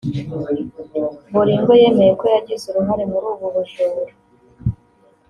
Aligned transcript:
Bolingo 1.33 1.71
yemeye 1.81 2.11
ko 2.19 2.25
yagize 2.35 2.63
uruhare 2.67 3.03
muri 3.11 3.25
ubu 3.31 3.47
bujura 3.53 4.13